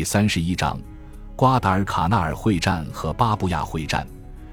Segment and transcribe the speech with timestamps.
[0.00, 0.80] 第三十一章：
[1.36, 4.06] 瓜达尔卡纳尔会战和巴布亚会战。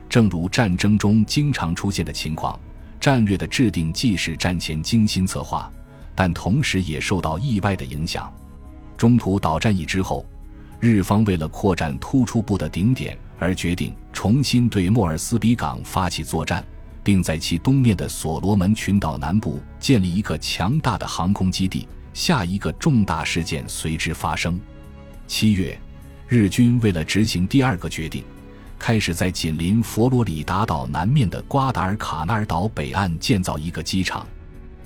[0.10, 2.60] 正如战争中经常出现的情况，
[3.00, 5.72] 战略的制定既是战前精心策划，
[6.14, 8.30] 但同时也受到意外的影响。
[8.98, 10.26] 中途岛战役之后，
[10.82, 16.62] 日方为了扩展突出部的顶点，而决定重新对莫尔斯比港发起作战，
[17.06, 21.88] 并在其东面的所罗门群岛南部建立一个强大的航空基地。
[22.14, 24.60] 下一个重大事件随之发生。
[25.28, 25.78] 七月，
[26.28, 28.24] 日军为了执行第二个决定，
[28.80, 34.26] 开始在紧邻佛罗里达岛南面的瓜达尔卡纳尔岛北岸建造一个机场。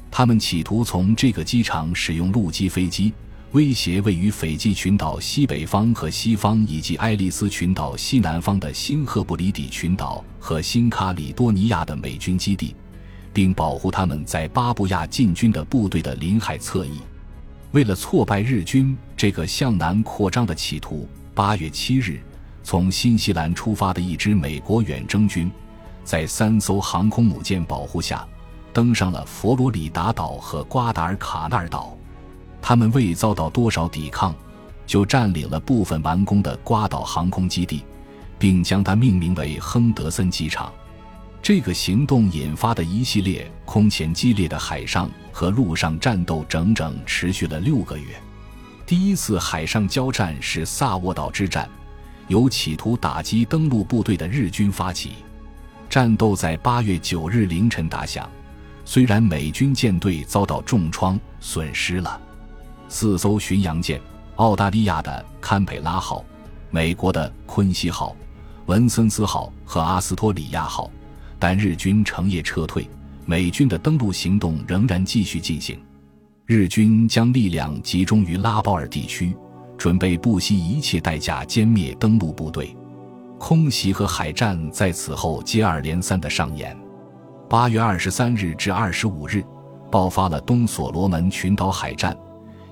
[0.10, 3.14] 他们企图从这个机场使用陆基飞机
[3.52, 12.76] 威胁位于斐济群岛西北方和西方以及爱丽丝群岛西南方的新赫布里底群岛和新卡里多尼亚的美军基地，
[13.32, 17.00] 并保护他们在巴布亚进军的部队的临海侧翼。
[17.72, 22.20] 为了挫败日军这个向南扩张的企图，八月七日，
[22.64, 25.50] 从新西兰出发的一支美国远征军，
[26.04, 28.28] 在三艘航空母舰保护下，
[28.74, 31.98] 登上了佛罗里达岛和瓜达尔卡纳尔岛。
[32.62, 34.36] 他们未遭到多少抵抗，
[34.86, 37.86] 就占领了部分完工的瓜岛航空基地，
[38.38, 40.70] 并将它命名为亨德森机场。
[41.42, 48.06] 这个行动引发的一系列空前激烈的海上和陆上战斗，整整持续了六个月。
[48.86, 51.68] 第一次海上交战是萨沃岛之战，
[52.28, 55.14] 由企图打击登陆部队的日军发起。
[55.90, 58.30] 战斗在八月九日凌晨打响，
[58.86, 62.22] 虽然美军舰队遭到重创，损失了
[62.88, 64.00] 四艘巡洋舰：
[64.36, 66.24] 澳大利亚的堪培拉号、
[66.70, 68.16] 美国的昆西号、
[68.68, 70.92] 文森斯号和阿斯托里亚号。
[71.42, 72.88] 但日军成夜撤退，
[73.26, 75.76] 美军的登陆行动仍然继续进行。
[76.46, 79.36] 日军将力量集中于拉包尔地区，
[79.76, 82.78] 准备不惜一切代价歼灭登陆部队。
[83.40, 86.78] 空袭和海战在此后接二连三的上演。
[87.50, 89.44] 八月二十三日至二十五日，
[89.92, 92.16] 爆发了东所罗门群岛海战，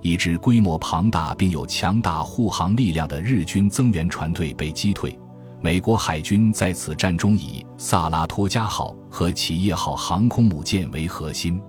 [0.03, 5.18] 一支规模庞大并有强大护航力量的日军增援船队被击退。
[5.62, 11.62] 美国海军在此战中以萨拉托加号和企业号航空母舰为核心。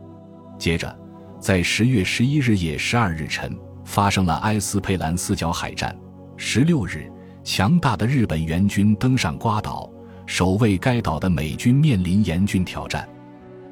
[0.56, 0.97] 接着，
[1.41, 5.97] 在十月十一日夜十二日晨，发生了埃斯佩兰四角海战。
[6.37, 7.11] 十六日，
[7.43, 9.91] 强大的日本援军登上瓜岛，
[10.25, 13.09] 守卫该岛的美军面临严峻挑战。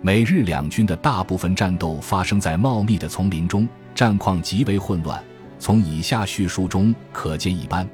[0.02, 5.22] 美日两军的大部分战斗发生在茂密的丛林中，战况极为混乱。
[5.60, 7.88] 从以下叙述中可见一斑。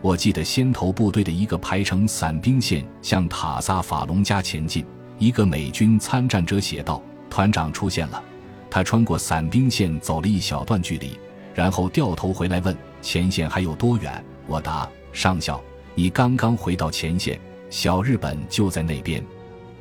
[0.00, 4.84] 我记得先头部队的一个排成伞兵线向塔萨法隆加前进。
[5.18, 8.22] 一个美军参战者写道：“团长出现了，
[8.70, 11.18] 他穿过伞兵线走了一小段距离，
[11.52, 15.60] 然后掉头回来问前线还有多远。”我答：“上校，
[15.96, 19.20] 你刚刚回到前线，小日本就在那边。”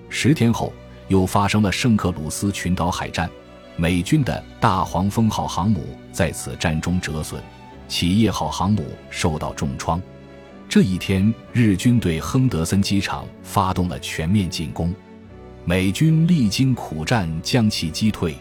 [0.10, 0.74] 十天后，
[1.08, 3.30] 又发生了圣克鲁斯群岛海战，
[3.76, 7.40] 美军的大黄蜂号航母在此战中折损。
[7.88, 10.02] 企业号航母受到重创。
[10.70, 14.94] 这一天，日军对亨德森机场发动了全面进攻，
[15.64, 18.36] 美军历经苦战将其击退。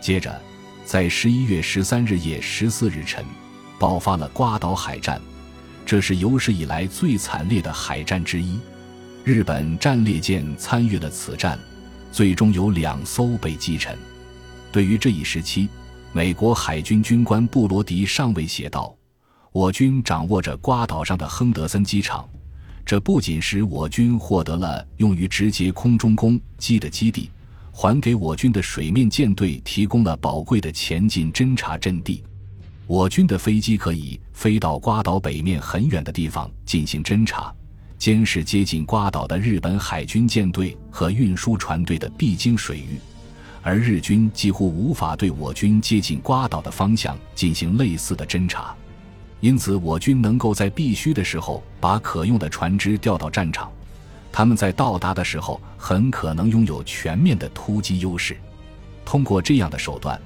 [0.00, 0.40] 接着，
[0.84, 3.24] 在十一月十三日夜十四日晨，
[3.78, 5.20] 爆发了瓜岛海战，
[5.86, 8.58] 这是有史以来最惨烈的海战之一。
[9.22, 11.56] 日本战列舰参与了此战，
[12.10, 13.96] 最终有两艘被击沉。
[14.72, 15.68] 对于这一时期，
[16.14, 18.94] 美国海军军官布罗迪上尉写道
[19.50, 22.28] ：“我军掌握着瓜岛上的亨德森机场，
[22.84, 27.30] 这不仅使我军获得了用于直接空中攻击的基地，
[27.72, 32.22] 还给我军的水面舰队提供了宝贵的前进侦察阵地。
[32.86, 37.50] 我军的飞机可以飞到瓜岛北面很远的地方进行侦察、
[37.96, 43.00] 监视接近瓜岛的日本海军舰队和运输船队的必经水域。”
[43.62, 48.74] 而日军几乎无法对我军接近瓜岛的方向进行类似的侦查，
[49.40, 53.70] 因此我军能够在必须的时候把可用的船只调到战场。
[54.32, 58.36] 他们在到达的时候很可能拥有全面的突击优势。
[59.04, 60.20] 通过这样的手段，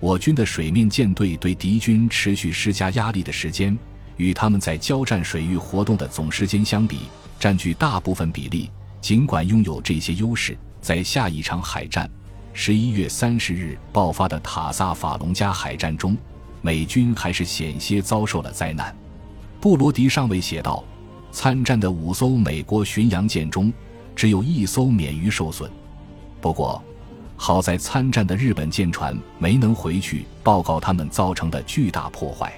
[0.00, 3.78] 我军的水面舰队对敌军持续施加压力的时间，
[4.16, 7.00] 与他们在交战水域活动的总时间相比，
[7.38, 8.70] 占据大部分比例。
[9.00, 12.10] 尽管拥有这些优势，在下一场海战。
[12.52, 16.16] 十一月三十日爆发的塔萨法隆加海战中，
[16.60, 18.94] 美军还是险些遭受了灾难。
[19.60, 20.84] 布罗迪上尉写道
[21.30, 23.72] ：“参战的五艘美国巡洋舰中，
[24.16, 25.70] 只有一艘免于受损。
[26.40, 26.82] 不过，
[27.36, 32.52] 好在参战的日本舰船没能回去报告他们造成的巨大破坏。”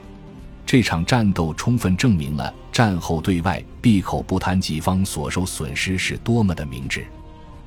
[0.64, 7.04] 这场战斗充分证明了战后对外闭口不谈己方所受损失是多么的明智。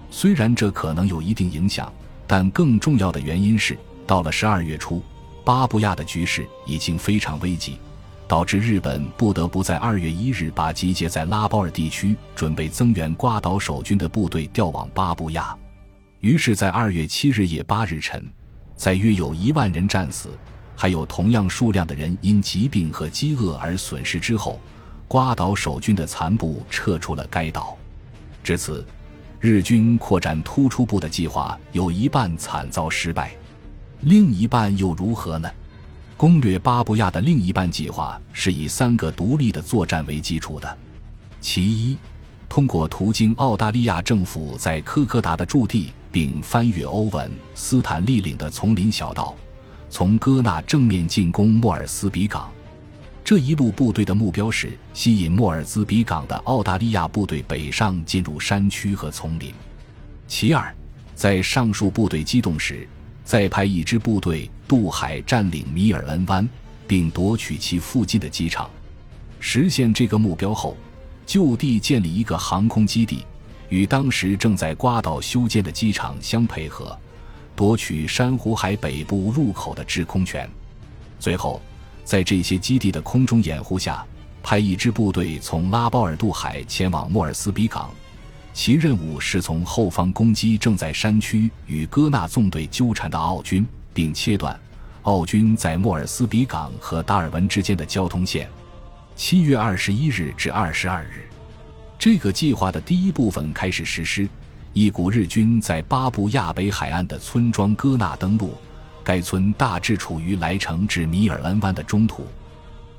[0.09, 1.91] 虽然这可能有一定影响，
[2.27, 3.77] 但更重要的原因是，
[4.07, 5.01] 到了十二月初，
[5.43, 7.77] 巴布亚的局势已经非常危急。
[8.27, 15.55] 导致日本不得不在二月一日把集结在拉包尔地区准备增援瓜岛守军的部队调往巴布亚。
[16.21, 18.25] 于是，在二月七日夜八日晨，
[18.75, 20.29] 在约有一万人战死，
[20.75, 24.59] 还有同样数量的人因疾病和饥饿而损失之后，
[25.07, 27.77] 瓜岛守军的残部撤出了该岛。
[28.43, 28.83] 至此，
[29.45, 33.31] 日军扩展突出部的计划有一半惨遭失败，
[34.01, 35.47] 另一半又如何呢？
[36.17, 40.77] 攻略巴布亚的另一半计划是以三个独立的作战为基础的。
[41.39, 41.95] 其一，
[42.49, 49.35] 通过途经澳大利亚政府在科科达的驻地，并翻越欧文斯坦利岭的丛林小道，
[49.91, 52.49] 从戈纳正面进攻莫尔斯比港。
[53.25, 59.51] 这一路部队的目标是吸引莫尔兹比港的澳大利亚部队北上进入山区和丛林。
[60.27, 60.71] 其二，
[61.15, 62.87] 在上述部队机动时。
[63.23, 66.47] 再派一支部队渡海占领米尔恩湾，
[66.85, 68.69] 并夺取其附近的机场。
[69.39, 70.77] 实现这个目标后，
[71.25, 73.25] 就地建立一个航空基地，
[73.69, 76.95] 与当时正在瓜岛修建的机场相配合，
[77.55, 80.47] 夺取珊瑚海北部入口的制空权。
[81.19, 81.59] 最后，
[82.05, 84.05] 在这些基地的空中掩护下，
[84.41, 87.89] 派一支部队从拉包尔渡海前往莫尔斯比港。
[88.53, 94.57] 其任务是从后方攻击正在山区与戈纳纵队纠缠的奥军，并切断
[95.01, 98.47] 奥军在莫尔斯比港和达尔文之间的交通线。
[99.15, 101.27] 七月二十一日至二十二日，
[101.99, 104.29] 这个计划的第一部分开始实施。
[104.71, 108.53] 一股日军在巴布亚北海岸的村庄戈纳登陆，
[109.05, 112.27] 该村大致处于莱城至米尔恩湾的中途。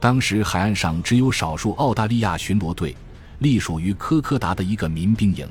[0.00, 2.96] 当时海岸上只有少数澳大利亚巡逻队。
[3.40, 5.46] 隶属于科科达的一个民兵营，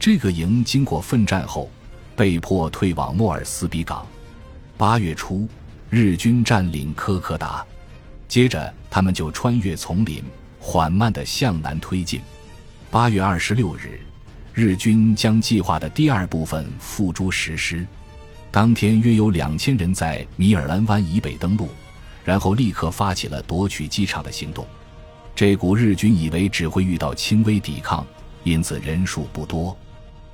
[0.00, 1.70] 这个营经过奋战后，
[2.16, 4.06] 被迫退往莫尔斯比港。
[4.78, 5.46] 八月初，
[5.90, 7.62] 日军占领科科达，
[8.28, 10.24] 接着他们就穿越丛林，
[10.58, 12.18] 缓慢地向南推进。
[12.90, 14.00] 八月二十六日，
[14.54, 17.86] 日军将计划的第二部分付诸实施。
[18.52, 21.70] 当天，约有两千人在米尔恩湾以北登陆，
[22.22, 24.66] 然后立刻发起了夺取机场的行动。
[25.34, 28.06] 这股日军以为只会遇到轻微抵抗，
[28.44, 29.74] 因此人数不多。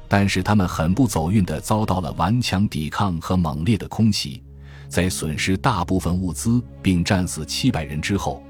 [0.08, 4.42] 但是他们很不走运地遭到了顽强抵抗和猛烈的空袭。
[4.88, 8.42] 在损失大部分物资并战死七百人之后，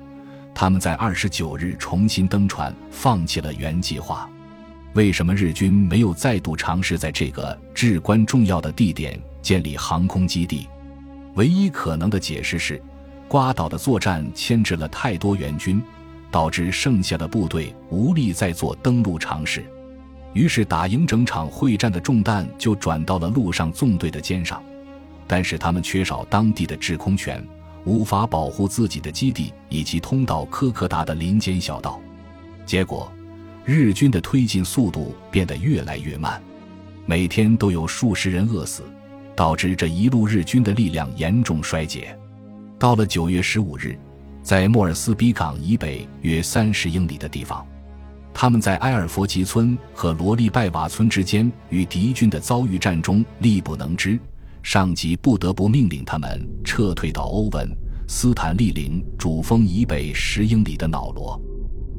[0.54, 4.30] 他们在二十九日重新登船，放弃了原计划。
[4.94, 10.68] 为什么日军没有再度尝试在这个至关重要的地点建立航空基地？
[11.34, 12.82] 唯一可能的解释是，
[13.28, 15.82] 瓜岛的作战牵制了太多援军。
[16.30, 19.64] 导致剩下的部队无力再做登陆尝试，
[20.34, 24.62] 于是打赢整场会战的重担就转到了陆上纵队的肩上。
[25.26, 27.42] 但是他们缺少当地的制空权，
[27.86, 31.98] 无法保护自己的基地以及通到科克达的林间小道。
[32.66, 33.10] 结果，
[33.64, 36.38] 日军的推进速度变得越来越慢，
[37.06, 38.82] 每天都有数十人饿死，
[39.38, 42.18] 导致这一路日军的力量严重衰竭。
[42.76, 43.96] 到了九月十五日。
[44.40, 47.66] 在莫尔斯比港以北约三十英里的地方，
[48.32, 54.18] 他们在埃尔佛吉村和罗利拜瓦村之间与敌军的遭遇战中力不能支，
[54.62, 57.68] 上级不得不命令他们撤退到欧文
[58.06, 61.38] 斯坦利岭主峰以北十英里的瑙罗。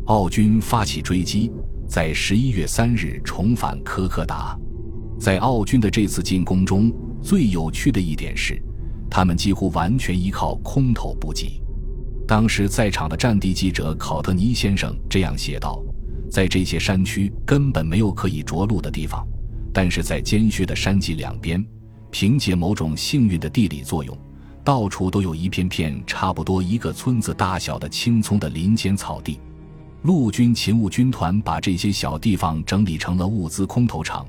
[0.08, 1.52] 奥军发起追击，
[1.88, 4.58] 在十一月三日重返科克达。
[5.20, 8.62] 在奥军的这次进攻中，最有趣的一点是，
[9.10, 11.62] 他们几乎完全依靠空投补给。
[12.28, 15.84] 当时在场的战地记者考特尼先生这样写道
[16.30, 19.28] ：“在这些山区根本没有可以着陆的地方，
[19.74, 21.66] 但是在尖削的山脊两边，
[22.12, 24.16] 凭借某种幸运的地理作用，
[24.64, 29.40] 到处都有一片片差不多一个村子大小的青葱的林间草地。
[30.04, 34.26] 陆军勤务军团把这些小地方整理成了物资空投场。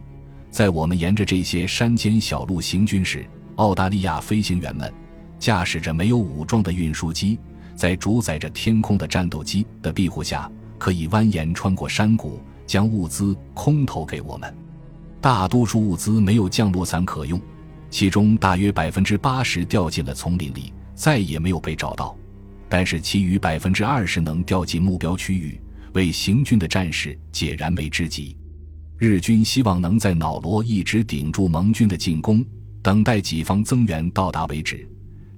[0.51, 3.25] 在我们沿着这些山间小路行军时，
[3.57, 4.93] 澳大利亚飞行员们
[5.39, 7.39] 驾驶着没有武装的运输机。”
[7.77, 14.55] 在主宰着天空的战斗机的庇护下，可以蜿蜒穿过山谷，将物资空投给我们。
[15.19, 17.41] 大多数物资没有降落伞可用，
[17.89, 22.15] 其中大约百分之八十掉进了丛林里，再也没有被找到。
[22.69, 25.59] 但是其余百分之二十能掉进目标区域，
[25.95, 28.37] 为行军的战士解燃眉之急。
[29.01, 32.45] 日军希望能在瑙罗一直顶住盟军的进攻，
[32.83, 34.87] 等待己方增援到达为止。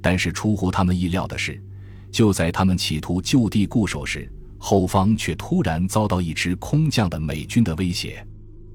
[0.00, 1.62] 但是出乎他们意料的是。
[2.11, 4.28] 就在他们企图就地固守时，
[4.59, 8.26] 后方却突然遭到一支空降的美军的威胁。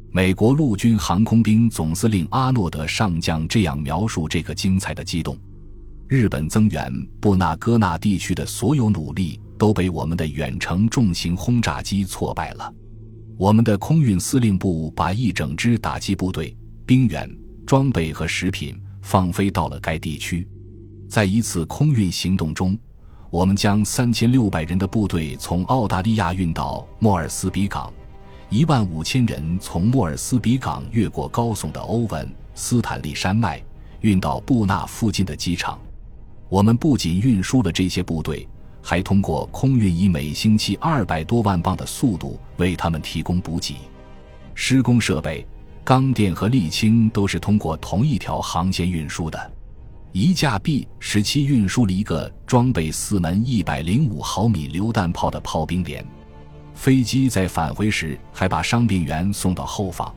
[0.10, 5.38] 美国陆军航空兵总司令阿诺德上将这样描述这个精彩的机动：
[6.08, 6.90] 日本增援
[7.20, 12.74] 布纳戈纳地区的所有努力都被我们的远程重型轰炸机挫败了。
[13.38, 17.30] 我们的空运司令部把一整支打击部队、兵员、
[17.68, 20.48] 装备和食品放飞到了该地区。
[21.08, 22.76] 在一次空运行动中，
[23.30, 27.94] 我们将三千六百人的部队从澳大利亚运到莫尔斯比港。
[28.50, 33.62] 一万五千人从莫尔斯比港越过高耸的欧文斯坦利山脉，
[34.02, 35.80] 运到布纳附近的机场。
[36.50, 38.48] 我们不仅运输了这些部队，
[38.90, 43.76] 还通过空运以每星期二百多万磅的速度为他们提供补给。
[44.56, 45.46] 施工设备、
[45.84, 49.52] 钢电和沥青都是通过同一条航线运输的。
[50.14, 56.02] 一架 B 十七运输了一个装备四门一百零五毫米榴弹炮的炮兵连。
[56.74, 60.16] 飞机在返回时还把伤病员送到后方，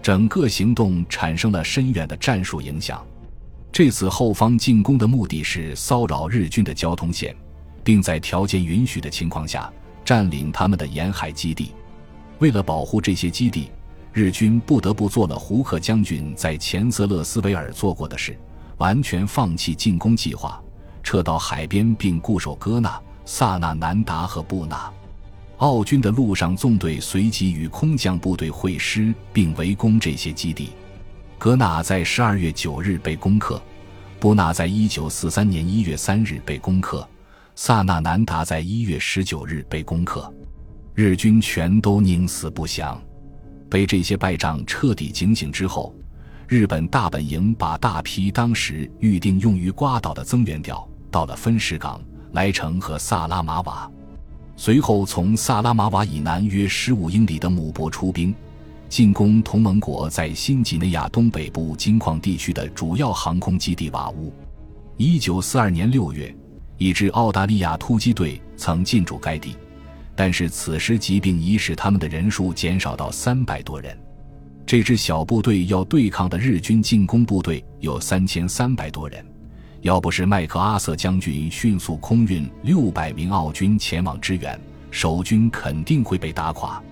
[0.00, 3.04] 整个行动产生了深远的战术影响。
[3.70, 7.36] 这次后方进攻的目的是骚扰日军的交通线，
[7.88, 9.72] 并在条件允许的情况下
[10.04, 11.72] 占领他们的沿海基地。
[12.38, 13.70] 为了保护这些基地，
[14.12, 18.38] 日军不得不做了胡克将军在前泽勒斯维尔做过的事：
[18.76, 20.62] 完全放弃进攻计划，
[21.02, 24.92] 撤到海边并固守戈纳、萨那南达和布纳。
[25.56, 30.72] 澳军的陆上纵队随即与空降部队会师，并围攻这些基地。
[31.38, 33.58] 格纳在十二月九日被攻克，
[34.20, 37.08] 布纳在一九四三年一月三日被攻克，
[37.60, 40.32] 萨那南达在一月十九日被攻克。
[40.94, 43.02] 日军全都宁死不降。
[43.68, 45.92] 被这些败仗彻底警醒之后，
[46.46, 52.00] 日本大本营把大批当时预定用于瓜岛的增援调到了分石港、
[52.30, 53.90] 莱城和萨拉马瓦。
[54.56, 58.32] 随后，从萨拉马瓦以南约十五英里的姆博出兵，
[58.88, 64.32] 进攻同盟国在新几内亚东北部金矿地区的主要航空基地瓦乌。
[64.96, 66.32] 一九四二年六月，
[66.78, 69.56] 一支澳大利亚突击队曾进驻该地，
[70.14, 73.98] 但是此时疾病已使他们的人数减少到三百多人。
[74.64, 79.24] 这支小部队要对抗的日军进攻部队有三千三百多人。
[79.80, 84.58] 要不是麦克阿瑟将军迅速空运六百名澳军前往支援，
[84.90, 86.82] 守军肯定会被打垮。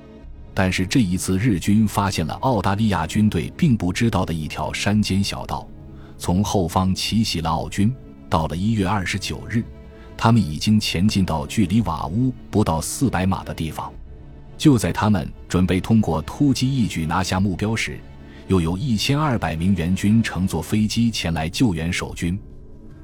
[0.55, 5.69] 但是这一次，日军发现了澳大利亚军队并不知道的一条山间小道，
[6.17, 7.95] 从后方奇袭了澳军。
[8.29, 9.63] 到了一月二十九日，
[10.17, 13.93] 他们已经前进到距离瓦屋不到四百码的地方。
[14.57, 17.99] 就在他们准备通过突击一举拿下目标时，
[18.49, 22.39] 又有一千二百名援军乘坐飞机前来救援守军。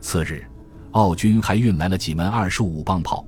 [0.01, 0.45] 次日，
[0.93, 3.27] 澳军还运来了几门二十五磅炮，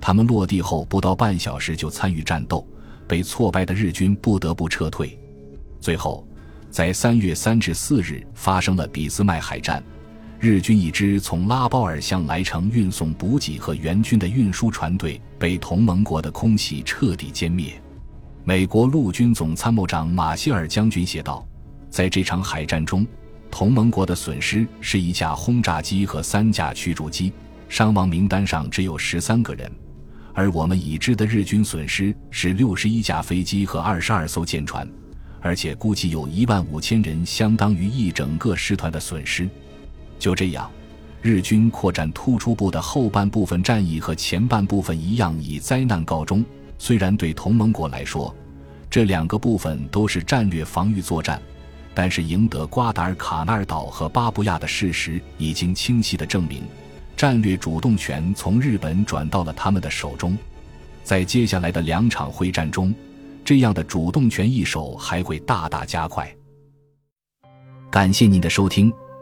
[0.00, 2.64] 他们落地后不到半小时就参与战斗，
[3.08, 5.18] 被挫败的日军不得不撤退。
[5.80, 6.26] 最后，
[6.70, 9.82] 在三月三至四日发生了俾斯麦海战，
[10.38, 17.72] 日军一支从拉包尔向莱城运送补给和援军的运输船队被同盟国的空袭彻底歼灭。
[18.44, 21.46] 美国陆军总参谋长马歇尔将军写道
[21.88, 23.06] ：“在这场海战中。”
[23.50, 27.32] 同盟国的损失是一架轰炸机和三架驱逐机，
[27.68, 29.70] 伤亡名单上只有十三个人，
[30.34, 34.86] 而我们已知的日军损失是六十一架飞机和二十二艘舰船，
[35.40, 39.48] 而且估计有一万五千人，相当于一整个师团的损失。
[40.18, 40.70] 就这样，
[41.22, 46.44] 日军扩展突出部的后半部分战役和前半部分一样以灾难告终。
[46.78, 48.34] 虽然对同盟国来说，
[48.90, 51.40] 这两个部分都是战略防御作战。
[51.96, 56.64] 但是赢得瓜达尔卡纳尔岛和巴布亚的事实已经清晰地证明，
[57.16, 60.36] 战略主动权从日本转到了他们的手中。
[61.04, 62.92] 在接下来的两场会战中，
[63.44, 66.28] 这样的主动权一手还会大大加快。
[67.92, 68.92] 感谢您的收听，